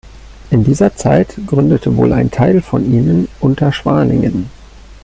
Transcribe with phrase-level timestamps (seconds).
[0.49, 4.49] In dieser Zeit gründete wohl ein Teil von ihnen Unterschwaningen.